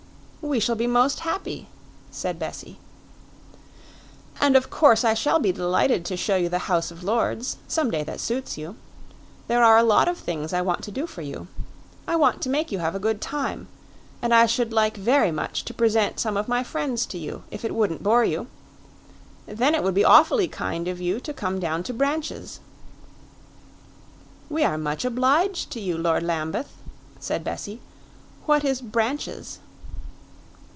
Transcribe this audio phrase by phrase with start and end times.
[0.43, 1.67] "We shall be most happy,"
[2.09, 2.79] said Bessie.
[4.41, 7.91] "And of course I shall be delighted to show you the House of Lords some
[7.91, 8.75] day that suits you.
[9.47, 11.47] There are a lot of things I want to do for you.
[12.07, 13.67] I want to make you have a good time.
[14.19, 17.63] And I should like very much to present some of my friends to you, if
[17.63, 18.47] it wouldn't bore you.
[19.45, 22.59] Then it would be awfully kind of you to come down to Branches."
[24.49, 26.73] "We are much obliged to you, Lord Lambeth,"
[27.19, 27.79] said Bessie.
[28.47, 29.59] "What is Branches?"